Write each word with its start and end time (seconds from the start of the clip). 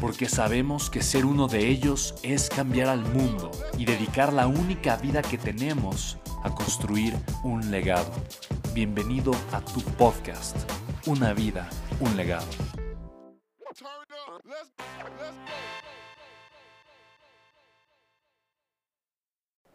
porque 0.00 0.28
sabemos 0.28 0.90
que 0.90 1.02
ser 1.02 1.24
uno 1.24 1.48
de 1.48 1.68
ellos 1.68 2.14
es 2.22 2.48
cambiar 2.48 2.88
al 2.88 3.00
mundo 3.00 3.50
y 3.78 3.84
dedicar 3.84 4.32
la 4.32 4.46
única 4.46 4.96
vida 4.96 5.22
que 5.22 5.38
tenemos 5.38 6.18
a 6.42 6.54
construir 6.54 7.14
un 7.42 7.70
legado. 7.70 8.12
Bienvenido 8.74 9.32
a 9.52 9.60
tu 9.60 9.80
podcast, 9.96 10.56
Una 11.06 11.32
vida, 11.32 11.68
un 12.00 12.16
legado. 12.16 12.46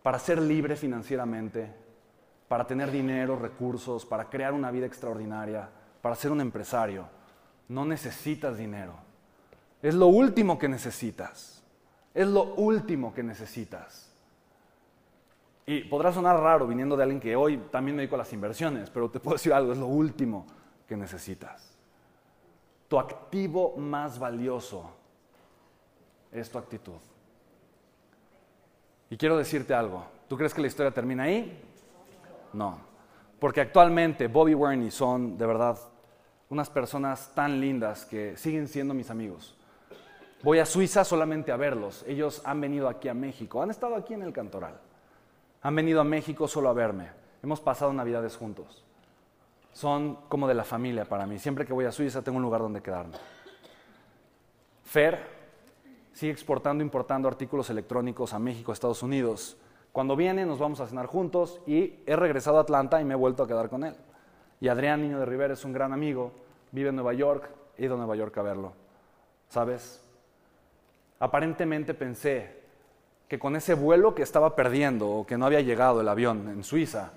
Para 0.03 0.19
ser 0.19 0.41
libre 0.41 0.75
financieramente, 0.75 1.71
para 2.47 2.65
tener 2.67 2.91
dinero, 2.91 3.37
recursos, 3.37 4.05
para 4.05 4.29
crear 4.29 4.53
una 4.53 4.71
vida 4.71 4.85
extraordinaria, 4.85 5.69
para 6.01 6.15
ser 6.15 6.31
un 6.31 6.41
empresario, 6.41 7.07
no 7.69 7.85
necesitas 7.85 8.57
dinero 8.57 9.10
es 9.81 9.95
lo 9.95 10.07
último 10.07 10.57
que 10.57 10.67
necesitas. 10.67 11.63
Es 12.13 12.27
lo 12.27 12.55
último 12.55 13.13
que 13.13 13.23
necesitas. 13.23 14.11
Y 15.65 15.83
podrá 15.85 16.11
sonar 16.11 16.39
raro 16.39 16.67
viniendo 16.67 16.97
de 16.97 17.03
alguien 17.03 17.21
que 17.21 17.35
hoy 17.35 17.57
también 17.71 17.95
me 17.95 18.01
dedico 18.01 18.15
a 18.15 18.19
las 18.19 18.33
inversiones, 18.33 18.89
pero 18.89 19.09
te 19.09 19.19
puedo 19.19 19.35
decir 19.35 19.53
algo, 19.53 19.71
es 19.71 19.77
lo 19.77 19.87
último 19.87 20.45
que 20.87 20.97
necesitas. 20.97 21.71
Tu 22.87 22.99
activo 22.99 23.77
más 23.77 24.19
valioso 24.19 24.91
es 26.31 26.49
tu 26.49 26.57
actitud. 26.57 26.99
Y 29.09 29.17
quiero 29.17 29.37
decirte 29.37 29.73
algo, 29.73 30.05
¿tú 30.27 30.37
crees 30.37 30.53
que 30.53 30.61
la 30.61 30.67
historia 30.67 30.91
termina 30.91 31.23
ahí? 31.23 31.61
No, 32.53 32.79
porque 33.39 33.61
actualmente 33.61 34.27
Bobby 34.27 34.53
Warney 34.53 34.91
son 34.91 35.37
de 35.37 35.45
verdad 35.45 35.77
unas 36.49 36.69
personas 36.69 37.33
tan 37.33 37.61
lindas 37.61 38.05
que 38.05 38.35
siguen 38.35 38.67
siendo 38.67 38.93
mis 38.93 39.09
amigos. 39.09 39.57
Voy 40.43 40.59
a 40.59 40.65
Suiza 40.65 41.03
solamente 41.03 41.51
a 41.51 41.57
verlos. 41.57 42.03
Ellos 42.07 42.41
han 42.45 42.59
venido 42.61 42.89
aquí 42.89 43.07
a 43.07 43.13
México, 43.13 43.61
han 43.61 43.69
estado 43.69 43.95
aquí 43.95 44.13
en 44.13 44.23
el 44.23 44.33
Cantoral. 44.33 44.79
Han 45.61 45.75
venido 45.75 46.01
a 46.01 46.03
México 46.03 46.47
solo 46.47 46.69
a 46.69 46.73
verme. 46.73 47.09
Hemos 47.43 47.61
pasado 47.61 47.93
navidades 47.93 48.35
juntos. 48.35 48.83
Son 49.73 50.15
como 50.27 50.47
de 50.47 50.55
la 50.55 50.63
familia 50.63 51.05
para 51.05 51.25
mí. 51.25 51.37
Siempre 51.37 51.65
que 51.65 51.73
voy 51.73 51.85
a 51.85 51.91
Suiza 51.91 52.23
tengo 52.23 52.37
un 52.37 52.43
lugar 52.43 52.61
donde 52.61 52.81
quedarme. 52.81 53.17
Fer 54.83 55.19
sigue 56.13 56.31
exportando, 56.31 56.83
importando 56.83 57.27
artículos 57.27 57.69
electrónicos 57.69 58.33
a 58.33 58.39
México, 58.39 58.73
Estados 58.73 59.03
Unidos. 59.03 59.57
Cuando 59.91 60.15
viene 60.15 60.45
nos 60.45 60.59
vamos 60.59 60.79
a 60.79 60.87
cenar 60.87 61.05
juntos 61.05 61.61
y 61.67 61.99
he 62.05 62.15
regresado 62.15 62.57
a 62.57 62.61
Atlanta 62.61 62.99
y 62.99 63.05
me 63.05 63.13
he 63.13 63.17
vuelto 63.17 63.43
a 63.43 63.47
quedar 63.47 63.69
con 63.69 63.83
él. 63.83 63.95
Y 64.59 64.67
Adrián 64.67 65.01
Niño 65.01 65.19
de 65.19 65.25
Rivera 65.25 65.53
es 65.53 65.63
un 65.65 65.73
gran 65.73 65.93
amigo, 65.93 66.31
vive 66.71 66.89
en 66.89 66.95
Nueva 66.95 67.13
York, 67.13 67.49
he 67.77 67.85
ido 67.85 67.95
a 67.95 67.97
Nueva 67.97 68.15
York 68.15 68.37
a 68.37 68.41
verlo. 68.41 68.73
¿Sabes? 69.49 70.03
Aparentemente 71.21 71.93
pensé 71.93 72.61
que 73.27 73.37
con 73.37 73.55
ese 73.55 73.75
vuelo 73.75 74.15
que 74.15 74.23
estaba 74.23 74.55
perdiendo 74.55 75.07
o 75.07 75.25
que 75.27 75.37
no 75.37 75.45
había 75.45 75.61
llegado 75.61 76.01
el 76.01 76.09
avión 76.09 76.49
en 76.49 76.63
Suiza, 76.63 77.11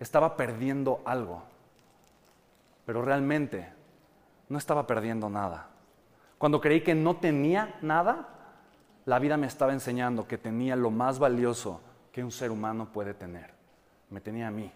estaba 0.00 0.38
perdiendo 0.38 1.02
algo. 1.04 1.42
Pero 2.86 3.02
realmente 3.02 3.68
no 4.48 4.56
estaba 4.56 4.86
perdiendo 4.86 5.28
nada. 5.28 5.68
Cuando 6.38 6.62
creí 6.62 6.80
que 6.80 6.94
no 6.94 7.16
tenía 7.16 7.76
nada, 7.82 8.26
la 9.04 9.18
vida 9.18 9.36
me 9.36 9.48
estaba 9.48 9.74
enseñando 9.74 10.26
que 10.26 10.38
tenía 10.38 10.74
lo 10.74 10.90
más 10.90 11.18
valioso 11.18 11.82
que 12.10 12.24
un 12.24 12.32
ser 12.32 12.50
humano 12.50 12.88
puede 12.90 13.12
tener. 13.12 13.50
Me 14.08 14.22
tenía 14.22 14.48
a 14.48 14.50
mí. 14.50 14.72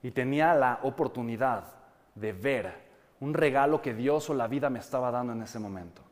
Y 0.00 0.12
tenía 0.12 0.54
la 0.54 0.78
oportunidad 0.84 1.64
de 2.14 2.32
ver 2.32 2.72
un 3.18 3.34
regalo 3.34 3.82
que 3.82 3.94
Dios 3.94 4.30
o 4.30 4.34
la 4.34 4.46
vida 4.46 4.70
me 4.70 4.78
estaba 4.78 5.10
dando 5.10 5.32
en 5.32 5.42
ese 5.42 5.58
momento. 5.58 6.02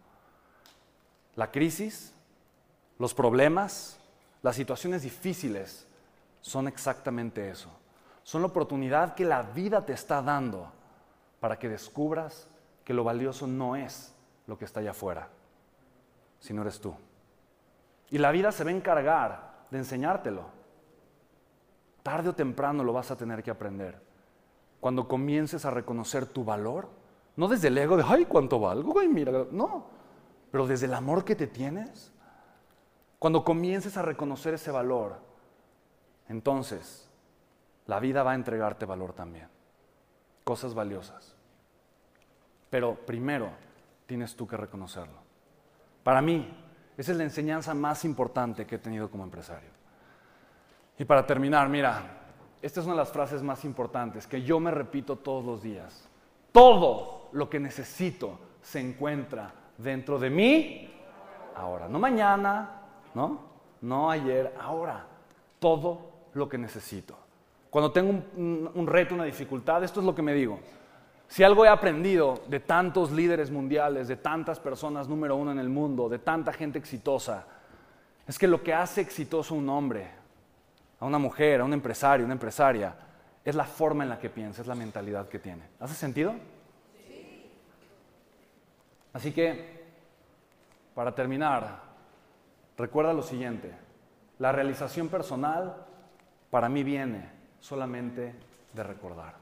La 1.37 1.51
crisis, 1.51 2.15
los 2.99 3.15
problemas, 3.15 3.99
las 4.43 4.57
situaciones 4.57 5.03
difíciles 5.03 5.87
son 6.41 6.69
exactamente 6.69 7.49
eso. 7.49 7.71
Son 8.23 8.43
la 8.43 8.49
oportunidad 8.49 9.15
que 9.15 9.25
la 9.25 9.43
vida 9.43 9.85
te 9.85 9.93
está 9.93 10.23
dando 10.23 10.71
para 11.41 11.59
que 11.59 11.69
descubras 11.69 12.47
que 12.85 12.95
lo 12.95 13.05
valioso 13.05 13.47
no 13.47 13.77
es 13.77 14.15
lo 14.47 14.59
que 14.59 14.65
está 14.65 14.81
allá 14.81 14.91
afuera, 14.91 15.29
sino 16.41 16.63
eres 16.63 16.81
tú. 16.81 16.95
Y 18.11 18.19
la 18.19 18.31
vida 18.31 18.53
se 18.53 18.65
va 18.65 18.71
a 18.71 18.75
encargar 18.75 19.53
de 19.71 19.79
enseñártelo. 19.79 20.45
Tarde 22.03 22.29
o 22.29 22.35
temprano 22.35 22.85
lo 22.85 22.93
vas 22.93 23.11
a 23.11 23.17
tener 23.17 23.43
que 23.43 23.51
aprender. 23.51 23.99
Cuando 24.81 25.09
comiences 25.09 25.65
a 25.65 25.71
reconocer 25.71 26.27
tu 26.27 26.45
valor, 26.45 26.89
no 27.37 27.49
desde 27.49 27.69
el 27.69 27.79
ego 27.79 27.97
de, 27.97 28.05
ay, 28.07 28.27
cuánto 28.27 28.61
valgo, 28.61 28.99
ay, 28.99 29.09
mira, 29.09 29.47
no, 29.51 29.87
pero 30.53 30.67
desde 30.67 30.85
el 30.87 30.95
amor 30.95 31.25
que 31.25 31.35
te 31.35 31.47
tienes, 31.47 32.13
cuando 33.19 33.43
comiences 33.43 33.97
a 33.97 34.03
reconocer 34.03 34.55
ese 34.55 34.71
valor, 34.71 35.17
entonces 36.29 37.09
la 37.87 37.99
vida 37.99 38.23
va 38.23 38.33
a 38.33 38.35
entregarte 38.35 38.85
valor 38.85 39.15
también. 39.15 39.49
Cosas 40.45 40.75
valiosas. 40.75 41.35
Pero 42.69 42.95
primero 42.95 43.51
tienes 44.07 44.37
tú 44.37 44.47
que 44.47 44.59
reconocerlo. 44.59 45.19
Para 46.05 46.21
mí, 46.21 46.55
esa 46.99 47.13
es 47.13 47.19
la 47.19 47.25
enseñanza 47.25 47.73
más 47.73 48.05
importante 48.05 48.67
que 48.67 48.75
he 48.75 48.79
tenido 48.79 49.11
como 49.11 49.25
empresario. 49.25 49.71
Y 50.99 51.07
para 51.07 51.27
terminar, 51.27 51.71
mira, 51.71 52.03
esta 52.61 52.81
es 52.81 52.87
una 52.87 52.95
de 52.95 53.01
las 53.01 53.13
frases 53.13 53.43
más 53.43 53.65
importantes 53.65 54.27
que 54.27 54.43
yo 54.43 54.61
me 54.61 54.71
repito 54.71 55.17
todos 55.17 55.45
los 55.45 55.63
días. 55.63 56.09
Todo 56.53 57.31
lo 57.33 57.49
que 57.49 57.59
necesito 57.59 58.39
se 58.61 58.81
encuentra 58.81 59.62
dentro 59.83 60.19
de 60.19 60.31
mí 60.31 60.91
ahora. 61.55 61.89
No 61.89 61.99
mañana, 61.99 62.83
¿no? 63.15 63.41
No 63.81 64.11
ayer, 64.11 64.55
ahora. 64.61 65.07
Todo 65.59 66.11
lo 66.35 66.49
que 66.49 66.59
necesito. 66.59 67.17
Cuando 67.71 67.91
tengo 67.91 68.11
un, 68.37 68.87
reto, 68.87 69.15
una 69.15 69.25
dificultad, 69.25 69.83
esto 69.83 70.01
es 70.01 70.07
lo 70.07 70.15
que 70.15 70.23
me 70.23 70.35
digo. 70.35 70.61
Si 71.29 71.43
algo 71.43 71.65
he 71.65 71.69
aprendido 71.69 72.43
de 72.47 72.61
tantos 72.61 73.11
líderes 73.11 73.51
mundiales, 73.51 74.09
de 74.09 74.17
tantas 74.17 74.61
personas 74.61 75.09
número 75.09 75.37
uno 75.37 75.53
en 75.53 75.59
el 75.59 75.71
mundo, 75.71 76.09
de 76.09 76.19
tanta 76.19 76.53
gente 76.53 76.79
exitosa, 76.79 77.47
es 78.27 78.39
que 78.39 78.47
lo 78.47 78.63
que 78.63 78.75
hace 78.75 79.01
exitoso 79.01 79.55
a 79.55 79.59
un 79.59 79.69
hombre, 79.71 80.11
a 81.01 81.07
una 81.07 81.19
mujer, 81.19 81.63
a 81.63 81.65
un 81.65 81.73
empresario, 81.73 82.27
una 82.27 82.35
empresaria, 82.35 82.95
es 83.45 83.55
la 83.55 83.65
forma 83.65 84.05
en 84.05 84.11
la 84.11 84.19
que 84.19 84.29
piensa, 84.29 84.61
es 84.61 84.69
la 84.69 84.75
mentalidad 84.75 85.29
que 85.29 85.39
tiene. 85.39 85.63
¿Hace 85.81 85.95
sentido? 85.95 86.35
Así 89.13 89.33
que, 89.33 89.83
para 90.95 91.15
terminar, 91.15 91.83
recuerda 92.77 93.13
lo 93.13 93.23
siguiente, 93.23 93.73
la 94.39 94.53
realización 94.53 95.09
personal 95.09 95.77
para 96.51 96.69
mí 96.69 96.83
viene 96.83 97.31
solamente 97.61 98.35
de 98.73 98.83
recordar. 98.83 99.35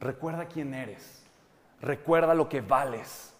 Recuerda 0.00 0.46
quién 0.46 0.74
eres, 0.74 1.24
recuerda 1.80 2.34
lo 2.34 2.48
que 2.48 2.60
vales, 2.60 3.34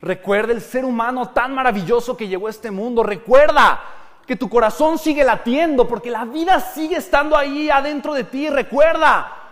recuerda 0.00 0.52
el 0.52 0.60
ser 0.60 0.84
humano 0.84 1.30
tan 1.30 1.54
maravilloso 1.54 2.16
que 2.16 2.28
llegó 2.28 2.46
a 2.46 2.50
este 2.50 2.70
mundo, 2.70 3.02
recuerda 3.02 3.80
que 4.26 4.36
tu 4.36 4.48
corazón 4.48 4.98
sigue 4.98 5.24
latiendo 5.24 5.86
porque 5.86 6.10
la 6.10 6.24
vida 6.24 6.60
sigue 6.60 6.96
estando 6.96 7.36
ahí 7.36 7.68
adentro 7.68 8.14
de 8.14 8.24
ti, 8.24 8.48
recuerda 8.48 9.43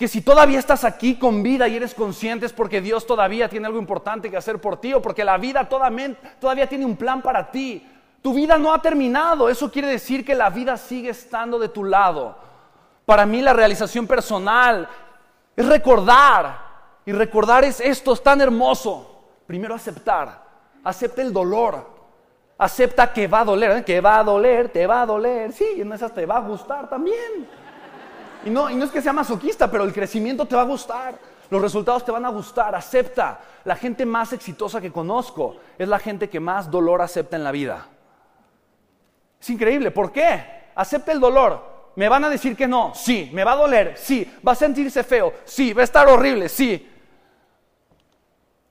que 0.00 0.08
si 0.08 0.22
todavía 0.22 0.58
estás 0.58 0.84
aquí 0.84 1.16
con 1.16 1.42
vida 1.42 1.68
y 1.68 1.76
eres 1.76 1.92
consciente 1.92 2.46
es 2.46 2.54
porque 2.54 2.80
Dios 2.80 3.06
todavía 3.06 3.50
tiene 3.50 3.66
algo 3.66 3.78
importante 3.78 4.30
que 4.30 4.38
hacer 4.38 4.58
por 4.58 4.80
ti 4.80 4.94
o 4.94 5.02
porque 5.02 5.22
la 5.26 5.36
vida 5.36 5.68
todavía 5.68 6.66
tiene 6.66 6.86
un 6.86 6.96
plan 6.96 7.20
para 7.20 7.50
ti. 7.50 7.86
Tu 8.22 8.32
vida 8.32 8.56
no 8.56 8.72
ha 8.72 8.80
terminado. 8.80 9.50
Eso 9.50 9.70
quiere 9.70 9.88
decir 9.88 10.24
que 10.24 10.34
la 10.34 10.48
vida 10.48 10.78
sigue 10.78 11.10
estando 11.10 11.58
de 11.58 11.68
tu 11.68 11.84
lado. 11.84 12.34
Para 13.04 13.26
mí 13.26 13.42
la 13.42 13.52
realización 13.52 14.06
personal 14.06 14.88
es 15.54 15.66
recordar. 15.66 16.60
Y 17.04 17.12
recordar 17.12 17.64
es 17.64 17.78
esto, 17.78 18.14
es 18.14 18.22
tan 18.22 18.40
hermoso. 18.40 19.22
Primero 19.46 19.74
aceptar. 19.74 20.42
Acepta 20.82 21.20
el 21.20 21.30
dolor. 21.30 21.86
Acepta 22.56 23.12
que 23.12 23.26
va 23.26 23.40
a 23.40 23.44
doler. 23.44 23.70
¿eh? 23.72 23.84
Que 23.84 24.00
va 24.00 24.20
a 24.20 24.24
doler, 24.24 24.70
te 24.70 24.86
va 24.86 25.02
a 25.02 25.06
doler. 25.06 25.52
Sí, 25.52 25.66
en 25.76 25.92
esas 25.92 26.14
te 26.14 26.24
va 26.24 26.38
a 26.38 26.40
gustar 26.40 26.88
también. 26.88 27.59
Y 28.44 28.50
no, 28.50 28.70
y 28.70 28.74
no 28.74 28.84
es 28.84 28.90
que 28.90 29.02
sea 29.02 29.12
masoquista, 29.12 29.70
pero 29.70 29.84
el 29.84 29.92
crecimiento 29.92 30.46
te 30.46 30.56
va 30.56 30.62
a 30.62 30.66
gustar. 30.66 31.18
Los 31.50 31.60
resultados 31.60 32.04
te 32.04 32.12
van 32.12 32.24
a 32.24 32.30
gustar. 32.30 32.74
Acepta. 32.74 33.40
La 33.64 33.76
gente 33.76 34.06
más 34.06 34.32
exitosa 34.32 34.80
que 34.80 34.92
conozco 34.92 35.56
es 35.78 35.88
la 35.88 35.98
gente 35.98 36.30
que 36.30 36.40
más 36.40 36.70
dolor 36.70 37.02
acepta 37.02 37.36
en 37.36 37.44
la 37.44 37.52
vida. 37.52 37.86
Es 39.40 39.50
increíble. 39.50 39.90
¿Por 39.90 40.12
qué? 40.12 40.70
Acepta 40.74 41.12
el 41.12 41.20
dolor. 41.20 41.92
¿Me 41.96 42.08
van 42.08 42.24
a 42.24 42.30
decir 42.30 42.56
que 42.56 42.68
no? 42.68 42.92
Sí. 42.94 43.30
¿Me 43.32 43.44
va 43.44 43.52
a 43.52 43.56
doler? 43.56 43.94
Sí. 43.98 44.30
¿Va 44.46 44.52
a 44.52 44.54
sentirse 44.54 45.02
feo? 45.02 45.34
Sí. 45.44 45.72
¿Va 45.72 45.82
a 45.82 45.84
estar 45.84 46.08
horrible? 46.08 46.48
Sí. 46.48 46.88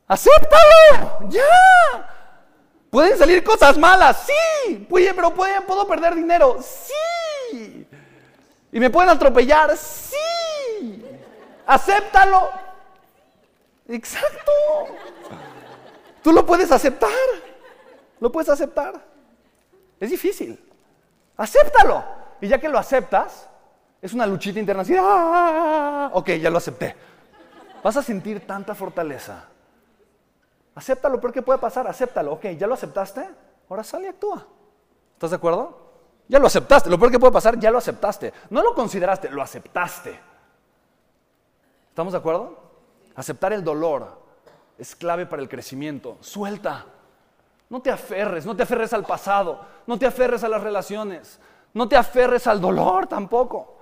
¡Acéptalo! 0.08 1.30
¡Ya! 1.30 2.10
¿Pueden 2.90 3.16
salir 3.18 3.44
cosas 3.44 3.78
malas? 3.78 4.26
Sí. 4.26 4.88
Oye, 4.90 5.14
pero 5.14 5.32
¿puedo 5.32 5.88
perder 5.88 6.16
dinero? 6.16 6.58
Sí. 6.62 7.86
¿Y 8.72 8.80
me 8.80 8.90
pueden 8.90 9.10
atropellar? 9.10 9.76
Sí. 9.76 11.06
Acéptalo. 11.66 12.50
Exacto. 13.88 14.52
Tú 16.22 16.32
lo 16.32 16.46
puedes 16.46 16.72
aceptar. 16.72 17.10
Lo 18.20 18.32
puedes 18.32 18.50
aceptar. 18.50 19.02
Es 20.00 20.10
difícil. 20.10 20.64
Acéptalo. 21.38 22.04
Y 22.42 22.48
ya 22.48 22.60
que 22.60 22.70
lo 22.70 22.78
aceptas, 22.78 23.50
es 24.02 24.14
una 24.14 24.26
luchita 24.26 24.60
interna 24.60 24.84
así. 24.84 24.96
¡ah! 24.98 26.12
Ok, 26.14 26.30
ya 26.32 26.50
lo 26.50 26.58
acepté. 26.58 26.96
Vas 27.84 27.98
a 27.98 28.04
sentir 28.04 28.46
tanta 28.46 28.76
fortaleza. 28.76 29.46
Acéptalo, 30.76 31.20
pero 31.20 31.34
¿qué 31.34 31.42
puede 31.42 31.60
pasar? 31.60 31.88
Acéptalo. 31.88 32.34
Ok, 32.34 32.46
ya 32.58 32.68
lo 32.68 32.76
aceptaste. 32.76 33.28
Ahora 33.70 33.84
sale 33.84 34.06
y 34.06 34.10
actúa. 34.10 34.46
¿Estás 35.14 35.32
de 35.32 35.36
acuerdo? 35.36 35.89
Ya 36.30 36.40
lo 36.40 36.48
aceptaste. 36.48 36.90
Lo 36.90 36.98
peor 36.98 37.12
que 37.12 37.20
puede 37.20 37.34
pasar, 37.34 37.60
ya 37.60 37.72
lo 37.72 37.80
aceptaste. 37.80 38.32
No 38.52 38.62
lo 38.62 38.74
consideraste, 38.74 39.30
lo 39.32 39.42
aceptaste. 39.42 40.18
¿Estamos 41.90 42.14
de 42.14 42.20
acuerdo? 42.20 42.58
Aceptar 43.16 43.52
el 43.52 43.64
dolor 43.64 44.22
es 44.78 44.96
clave 44.96 45.26
para 45.26 45.42
el 45.42 45.50
crecimiento. 45.50 46.18
Suelta. 46.22 46.86
No 47.68 47.82
te 47.82 47.92
aferres, 47.92 48.46
no 48.46 48.56
te 48.56 48.64
aferres 48.64 48.94
al 48.94 49.04
pasado, 49.04 49.60
no 49.86 49.98
te 50.00 50.06
aferres 50.06 50.44
a 50.44 50.50
las 50.50 50.64
relaciones, 50.64 51.40
no 51.74 51.88
te 51.88 51.96
aferres 51.96 52.48
al 52.48 52.62
dolor 52.62 53.08
tampoco. 53.08 53.78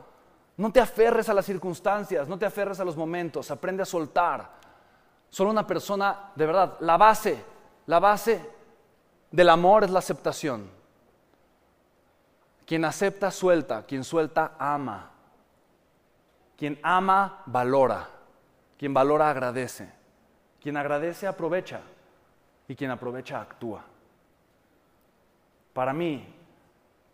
No 0.57 0.71
te 0.71 0.79
aferres 0.79 1.29
a 1.29 1.33
las 1.33 1.45
circunstancias, 1.45 2.27
no 2.27 2.39
te 2.39 2.45
aferres 2.45 2.79
a 2.79 2.85
los 2.85 2.97
momentos, 2.97 3.51
aprende 3.51 3.83
a 3.83 3.85
soltar. 3.85 4.49
Solo 5.29 5.51
una 5.51 5.67
persona, 5.67 6.31
de 6.33 6.45
verdad, 6.45 6.77
la 6.79 6.97
base, 6.97 7.43
la 7.85 7.99
base 7.99 8.43
del 9.29 9.49
amor 9.49 9.83
es 9.83 9.91
la 9.91 9.99
aceptación. 9.99 10.76
Quien 12.67 12.83
acepta, 12.83 13.31
suelta, 13.31 13.85
quien 13.85 14.03
suelta, 14.03 14.55
ama. 14.59 15.09
Quien 16.57 16.77
ama, 16.83 17.43
valora. 17.45 18.09
Quien 18.77 18.93
valora, 18.93 19.29
agradece. 19.29 19.89
Quien 20.61 20.75
agradece, 20.75 21.27
aprovecha. 21.27 21.79
Y 22.67 22.75
quien 22.75 22.91
aprovecha, 22.91 23.39
actúa. 23.39 23.85
Para 25.71 25.93
mí, 25.93 26.27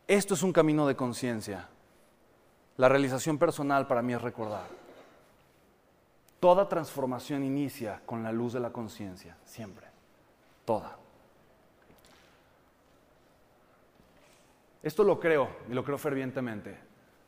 esto 0.07 0.33
es 0.33 0.41
un 0.41 0.51
camino 0.51 0.87
de 0.87 0.95
conciencia. 0.95 1.69
La 2.77 2.89
realización 2.89 3.37
personal 3.37 3.85
para 3.85 4.01
mí 4.01 4.11
es 4.11 4.21
recordar. 4.23 4.65
Toda 6.39 6.67
transformación 6.67 7.43
inicia 7.43 8.01
con 8.07 8.23
la 8.23 8.31
luz 8.31 8.53
de 8.53 8.59
la 8.59 8.71
conciencia, 8.71 9.37
siempre. 9.45 9.85
Toda. 10.65 11.02
Esto 14.83 15.05
lo 15.05 15.19
creo 15.19 15.49
y 15.69 15.73
lo 15.73 15.83
creo 15.83 15.97
fervientemente. 15.97 16.77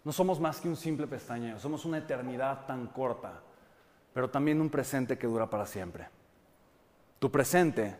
No 0.03 0.11
somos 0.11 0.39
más 0.39 0.59
que 0.59 0.67
un 0.67 0.75
simple 0.75 1.07
pestañeo, 1.07 1.57
somos 1.57 1.85
una 1.85 1.97
eternidad 1.97 2.65
tan 2.67 2.87
corta, 2.87 3.41
pero 4.13 4.29
también 4.29 4.61
un 4.61 4.69
presente 4.69 5.17
que 5.17 5.25
dura 5.25 5.49
para 5.49 5.65
siempre. 5.65 6.09
Tu 7.17 7.31
presente 7.31 7.95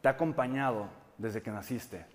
te 0.00 0.08
ha 0.08 0.12
acompañado 0.12 0.88
desde 1.16 1.42
que 1.42 1.50
naciste 1.50 2.06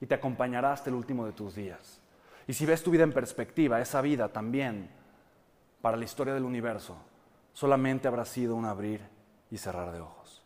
y 0.00 0.06
te 0.06 0.14
acompañará 0.14 0.72
hasta 0.72 0.90
el 0.90 0.96
último 0.96 1.24
de 1.24 1.32
tus 1.32 1.54
días. 1.54 2.00
Y 2.46 2.52
si 2.52 2.66
ves 2.66 2.82
tu 2.82 2.90
vida 2.90 3.04
en 3.04 3.12
perspectiva, 3.12 3.80
esa 3.80 4.00
vida 4.00 4.28
también, 4.28 4.90
para 5.80 5.96
la 5.96 6.04
historia 6.04 6.34
del 6.34 6.44
universo, 6.44 6.96
solamente 7.52 8.08
habrá 8.08 8.24
sido 8.24 8.56
un 8.56 8.64
abrir 8.64 9.00
y 9.50 9.58
cerrar 9.58 9.92
de 9.92 10.00
ojos. 10.00 10.41